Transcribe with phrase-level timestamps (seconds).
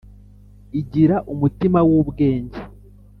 [0.79, 2.59] igira umutima w’ ubwenge